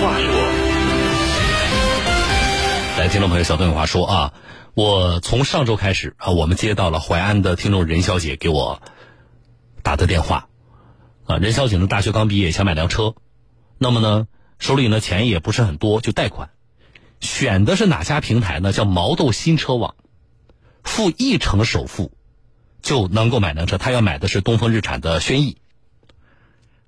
[0.00, 0.28] 话说，
[2.98, 4.34] 来，听众朋友，小邓有话说啊！
[4.74, 8.82] 我从上周开始啊，我们接到了淮安的听众任小姐给我
[9.82, 10.48] 打的电话
[11.24, 11.38] 啊。
[11.38, 13.14] 任小姐呢，大学刚毕业，想买辆车，
[13.78, 14.26] 那么呢，
[14.58, 16.50] 手里呢钱也不是很多，就贷款，
[17.20, 18.72] 选的是哪家平台呢？
[18.72, 19.94] 叫毛豆新车网，
[20.84, 22.12] 付一成首付
[22.82, 23.78] 就能够买辆车。
[23.78, 25.56] 她要买的是东风日产的轩逸。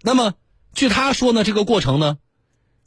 [0.02, 0.34] 那么，
[0.74, 2.18] 据她说呢，这个过程呢，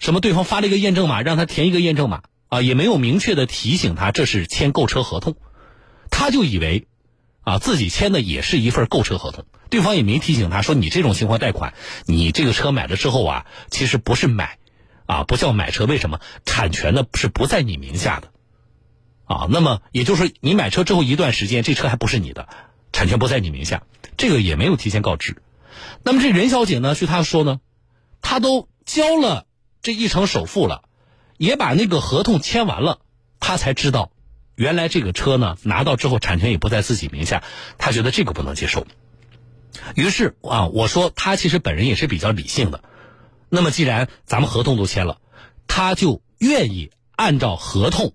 [0.01, 2.23] 什么对方发了一个验证码，让他填一个验证码。
[2.49, 5.37] 啊，也没有明确的提醒他这是签购车合同，
[6.09, 6.85] 他就以为，
[7.43, 9.45] 啊自己签的也是一份购车合同。
[9.69, 11.73] 对方也没提醒他说，你这种情况贷款，
[12.07, 14.57] 你这个车买了之后啊，其实不是买，
[15.05, 16.19] 啊不叫买车，为什么？
[16.43, 18.31] 产权呢是不在你名下的，
[19.23, 22.49] 啊，那么也就是说，你买车之后一段时间，这车还不是你的，
[22.91, 23.83] 产权不在你名下，
[24.17, 25.41] 这个也没有提前告知。
[26.03, 27.61] 那么这任小姐呢，据她说呢，
[28.21, 29.45] 她都交了
[29.81, 30.83] 这一成首付了。
[31.37, 32.99] 也把那个合同签完了，
[33.39, 34.11] 他才知道，
[34.55, 37.43] 原来这个车呢拿到之后产权也不在自己名下，
[37.79, 38.85] 他觉得这个不能接受。
[39.95, 42.83] 于是啊，我说他其实本人也是比较理性的。
[43.49, 45.17] 那么既然咱们合同都签了，
[45.67, 48.13] 他就愿意按照合同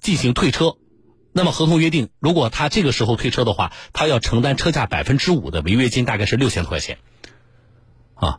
[0.00, 0.76] 进行退车。
[1.32, 6.98] 那么合同约定，如果他这个时候退车的话，他要承担车价百分之五的违约金，大概是六千多块钱。
[8.14, 8.38] 啊，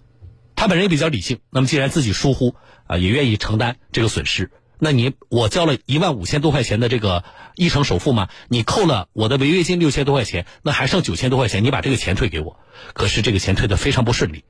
[0.66, 1.40] 他本人也比较理性。
[1.52, 2.56] 那么既然自己疏忽。
[2.88, 4.52] 啊，也愿意承担这个损失。
[4.78, 7.24] 那你我交了一万五千多块钱的这个
[7.56, 8.30] 一成首付嘛？
[8.48, 12.60] 你扣了我的违约金六千多块钱，那还剩九千多块钱，你把这个钱退给我。
[12.94, 14.44] 可是这个钱退的非常不顺利，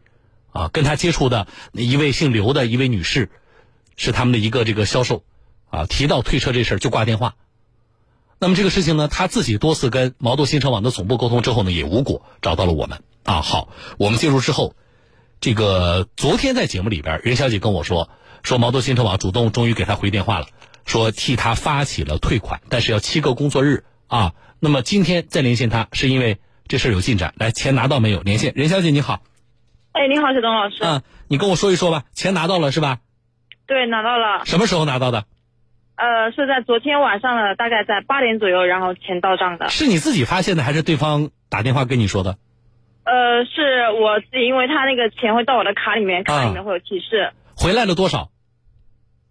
[0.52, 3.31] 啊，跟他接触的一位姓刘的一位女士，
[3.95, 5.23] 是他们的一个这个销售，
[5.69, 7.36] 啊，提到退车这事儿就挂电话。
[8.38, 13.02] 那么这个事情呢，他自己多次跟毛豆新车网的总部沟通之后呢，也无果，找到了我们。
[13.23, 14.75] 啊，好，我们进入之后，
[15.46, 18.10] 这个昨天在节目里边，任小姐跟我说。
[18.42, 20.48] 说毛豆新车网主动终于给她回电话了，
[20.88, 24.34] 说替她发起了退款，但是要七个工作日啊。
[24.60, 27.36] 那么今天再连线她，是因为这事儿有进展。
[27.38, 28.22] 来，钱拿到没有？
[28.22, 29.22] 连线任小姐你好。
[29.92, 30.78] 哎，你好，小东老师。
[30.82, 32.05] 嗯，你跟我说一说吧。
[32.16, 32.98] 钱拿到了是吧？
[33.67, 34.45] 对，拿到了。
[34.45, 35.26] 什么时候拿到的？
[35.95, 39.70] 呃，是在昨天晚上的，大概在八点左右，然后钱到账的。
[39.70, 42.39] 是你自己发现的，还是对方打电话跟你说的？
[43.05, 47.32] 呃，是我自己，因为他那个钱会到我的卡里面，卡里面会有提示。
[47.55, 48.30] 回来了多少？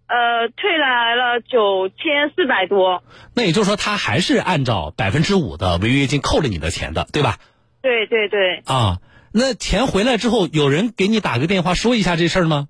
[0.07, 3.03] 呃，退来了九千四百多。
[3.35, 7.37] 那也就是说，他还是按照百分之五的违约金扣了你的钱的，对吧？
[7.81, 8.63] 对对对。
[8.65, 8.99] 啊，
[9.33, 12.67] 那钱回来之后，有人给你打个电话说一下这事儿吗？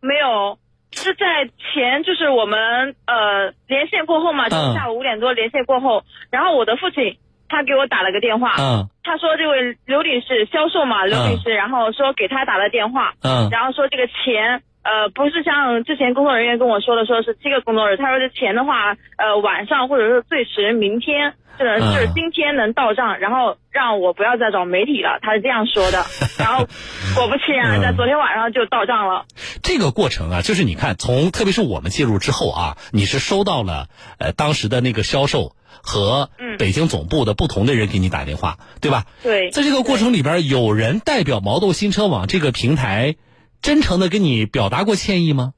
[0.00, 0.58] 没有，
[0.92, 14.62] 是在前，就是我们呃连线过后嘛，就下午五点多连线过后，然后我的父亲他给我打了个电话，嗯，他说这位刘女士销售嘛，刘女士，然后说给他打了电话，嗯，然后说这个钱。
[14.86, 17.96] 呃，不是像之前工作人员跟我说的，说是七个工作日。
[17.96, 25.18] 他说这钱的话，呃，晚上或者是最迟明天，就是就是今天能到账，然后让我不要再找媒体了。
[25.22, 26.04] 他是这样说的。
[26.38, 26.68] 然后
[27.16, 29.24] 果不其然，在昨天晚上就到账了。
[29.60, 33.88] 这个过程啊，就是你看，从特别是我们介入之后啊，你是收到了
[34.20, 39.06] 呃当时的那个销售和北京总部的不同的人给你打电话，对吧？
[39.22, 39.50] 对。
[39.50, 43.16] 在这个过程里边，有人代表毛豆新车网这个平台。
[43.62, 45.54] 真诚的跟你表达过歉意吗？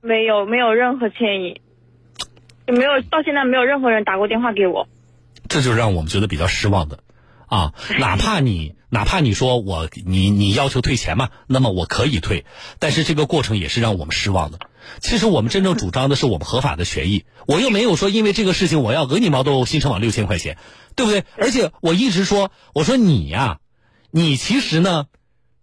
[0.00, 1.60] 没有，没有任何歉意，
[2.66, 4.88] 也没有到现在没有任何人打过电话给我。
[5.46, 7.00] 这就让我们觉得比较失望的，
[7.46, 12.44] 啊， 哪怕你哪怕你说我你你要求退钱嘛，那么我可以退，
[12.80, 14.58] 但是这个过程也是让我们失望的。
[15.00, 20.58] 其实我们真正主张的是我们合法的权益，我又没有说因为这个事情我要讹你毛豆新城网六千块钱，
[20.96, 21.24] 对不对？
[21.36, 23.58] 而且我一直说，我说你呀，
[24.10, 25.06] 你其实呢。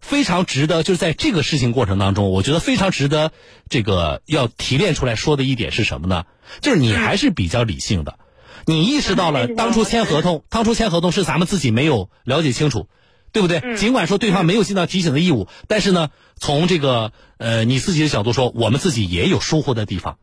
[0.03, 3.31] 非常值得，就是在这个事情过程当中，我觉得非常值得
[3.69, 6.23] 这个要提炼出来说的一点是什么呢？
[6.59, 8.17] 就是你还是比较理性的，
[8.65, 12.88] 你意识到了当初签合同，当初签合同是咱们自己没有了解清楚，
[13.31, 13.75] 对不对？
[13.78, 20.18] 尽管说对方没有尽到提醒的义务，但是呢，从这个呃你自己的角度说，我们自己也有疏忽的地方，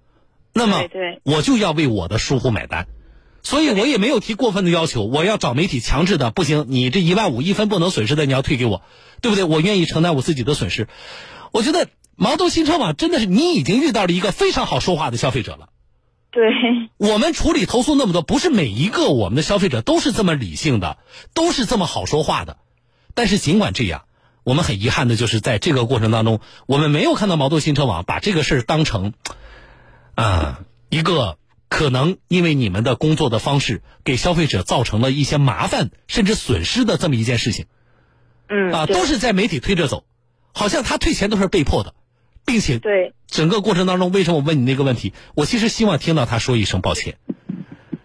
[0.53, 0.83] 那么
[1.25, 2.87] 我就要为我的疏忽买单。
[3.43, 8.83] 所以我也没有提过分的要求，我要找媒体强制的，不行，你这一万五一分不能损失的，你要退给我，
[9.23, 9.45] 对不对？
[9.45, 10.89] 我愿意承担我自己的损失。
[11.53, 15.69] 我觉得毛豆新车网真的是你已经遇到了一个非常好说话的消费者了。
[16.31, 16.43] 对，
[16.99, 20.99] 我们处理投诉那么多，不是每一个我们的消费者都是这么理性的，
[21.33, 22.59] 都是这么好说话的。
[23.19, 24.05] 但是尽管这样，
[24.45, 29.13] 我们很遗憾的就是在这个过程当中，我们没有看到毛豆新车网把这个事儿当成
[30.15, 31.37] 啊一个。
[31.71, 37.67] 可能因为你们的工作的方式给消费者造成了一些麻烦甚至损失的这么一件事情，
[38.49, 40.05] 嗯啊，都是在媒体推着走，
[40.55, 41.93] 好像他退钱都是被迫的，
[42.47, 45.13] 并且对整个过程当中，为什么我问你那个问题？
[45.35, 47.19] 我其实希望听到他说一声抱歉。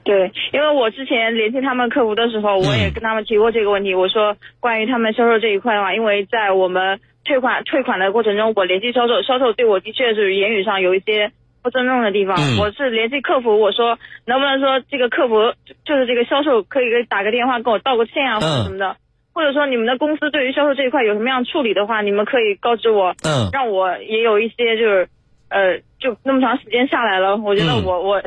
[0.04, 3.96] 对，因为我之前联系他们客服的时候，我也跟他们提过这个问题。
[3.96, 12.36] 我说关于他们销售这一块的话，因为在我们退款退款的过程中，我联系销售，销售对我的确是言语上有一些不尊重的地方。
[12.60, 15.54] 我是联系客服，我说能不能说这个客服
[15.86, 18.98] 就是这个销售可以给打个电话跟我道个歉啊，或者什么的，
[19.34, 25.08] 或者说你们的公司对于销售这一块有什么样处理的话，你们可以告知我，嗯，让我也有一些就是
[25.50, 28.22] 呃，就那么长时间下来了，我觉得我我。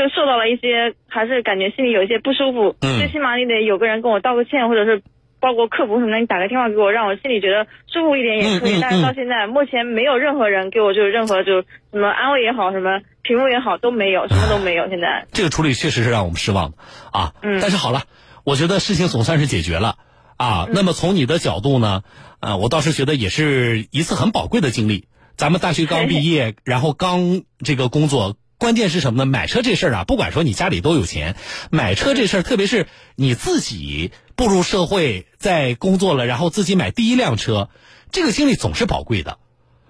[0.00, 2.74] 就受到了一些，还是感觉心里有一些不舒服。
[2.80, 2.96] 嗯。
[2.96, 5.02] 最起码你得有个人跟我道个歉，或者是
[5.40, 8.80] 包括客服什么的，你打个电话给我，让我心里觉得舒服一点也可以。
[8.80, 11.60] 但是到现在，目前没有任何人给我就是任何就
[11.92, 14.88] 什么安慰也好，什么评论也好都没有，什么都没有。
[14.88, 16.78] 现在这个处理确实是让我们失望的
[17.12, 17.34] 啊。
[17.42, 17.58] 嗯。
[17.60, 18.04] 但是好了，
[18.44, 19.96] 我觉得事情总算是解决了
[20.38, 20.66] 啊。
[20.72, 22.02] 那么从你的角度呢，
[22.40, 25.04] 呃，我倒是觉得也是一次很宝贵的经历。
[25.36, 28.36] 咱们大学刚毕业， 然后刚这个工作。
[28.60, 29.26] 关键是什么呢？
[29.26, 31.34] 买车这事儿啊，不管说你家里多有钱，
[31.70, 32.86] 买车这事儿，特别是
[33.16, 37.70] 你自己步入社会，在工作了，然后自己买第一辆车，
[38.12, 39.38] 这个经历总是宝贵的，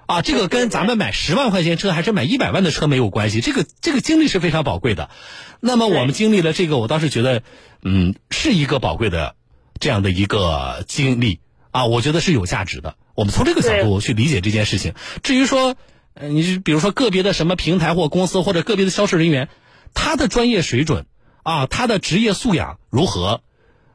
[0.07, 5.11] 啊，这个跟咱们买十万块钱车还是买一百万的车没有关系，这个这个经历是非常宝贵的。
[5.59, 7.43] 那么我们经历了这个，我倒是觉得，
[7.83, 9.35] 嗯，是一个宝贵的
[9.81, 11.41] 这样的一个经历
[11.73, 12.95] 啊，我觉得是有价值的。
[13.17, 14.95] 我们从这个角度去理解这件事情。
[15.25, 15.75] 至于说。
[16.15, 19.49] 嗯，你是比如说个别的什么平台或公司或者个别的销售人员，
[19.95, 21.07] 他的专业水准
[21.43, 23.43] 啊，他的职业素养如何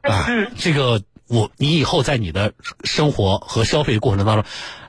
[0.02, 0.26] 啊？
[0.56, 2.54] 这个我你以后在你的
[2.84, 4.44] 生活和消费过程当中，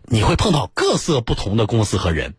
[0.05, 2.35] 你会碰到各色不同的公司和人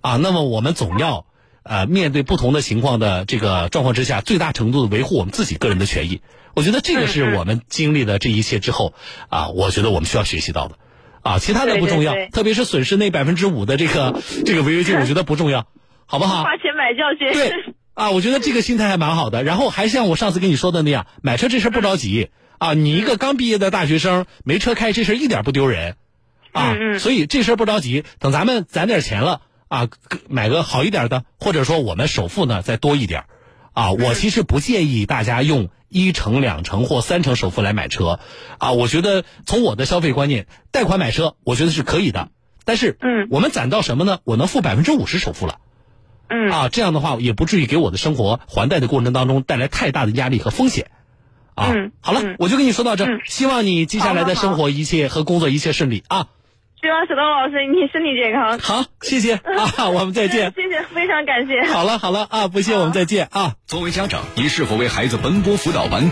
[0.00, 0.16] 啊。
[0.16, 1.26] 那么我们总要
[1.62, 6.22] 呃面对不同的情况的这个状况之下，最大程度的维护我们自己个人的权益。
[6.54, 8.94] 我觉得这个是我们经历了这一切之后
[9.28, 10.78] 啊，我觉得我们需要学习到的。
[11.22, 15.66] 啊，其他的不重要，特别是损失那百分之五的这个 这个违约金，我觉得不重要，
[16.06, 16.42] 好不好？
[16.42, 17.32] 花钱买教训。
[17.32, 19.44] 对啊，我觉得这个心态还蛮好的。
[19.44, 22.74] 然后还像我上次跟你说的那样，买车这事不着急啊。
[22.74, 25.96] 你一个刚毕业的大学生没车开，这事一点不丢人
[26.52, 26.74] 啊。
[26.98, 29.88] 所以这事不着急，等咱们攒点钱了啊，
[30.28, 33.24] 买个好一点的，或者说我们首付呢再多一点
[33.72, 33.92] 啊。
[33.92, 35.68] 我其实不建议大家用。
[35.94, 38.18] 一成、两成或三成首付来买车，
[38.56, 42.30] 啊，我觉得从我的消费观念，贷款买车，我觉得是可以的。
[42.64, 44.20] 但是，嗯，我们攒到什么呢？
[44.24, 45.58] 我能付百分之五十首付了，
[46.28, 50.90] 嗯，啊，这样的话也不至于给我的生活还贷的过程当中带来太大的压力和风险，
[51.54, 56.28] 啊，好了，我就跟你说到这，希望你接下来的生活一切和工作一切顺利啊。
[56.82, 58.58] 希望小东老师你身体健康。
[58.58, 59.34] 好，谢谢
[59.78, 60.52] 啊，我们再见。
[60.56, 61.62] 谢谢，非常感谢。
[61.72, 63.54] 好了好了啊，不谢，我们再见啊。
[63.68, 66.10] 作为家长，你是否为孩子奔波辅导班？